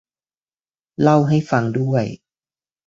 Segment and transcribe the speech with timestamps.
[1.01, 2.03] เล่าให้ฟังด้วย